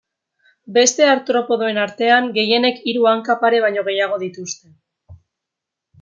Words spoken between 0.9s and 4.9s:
artropodoen artean gehienek hiru hanka pare baino gehiago dituzte.